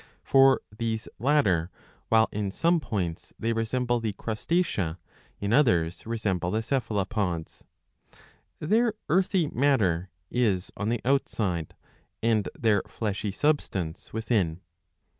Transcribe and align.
For 0.23 0.61
these 0.75 1.07
latter, 1.19 1.69
while 2.09 2.27
in 2.31 2.49
some 2.49 2.79
points 2.79 3.33
they 3.37 3.53
resemble 3.53 3.99
the 3.99 4.13
Crustacea, 4.13 4.97
in 5.39 5.53
others 5.53 6.07
resemble 6.07 6.49
the 6.49 6.63
Cephalopods. 6.63 7.63
Their 8.57 8.95
earthy 9.09 9.45
matter 9.49 10.09
is 10.31 10.71
on 10.75 10.89
the 10.89 11.01
outside, 11.05 11.75
and 12.23 12.49
their 12.57 12.81
fleshy 12.87 13.31
substance 13.31 14.11
within. 14.11 14.61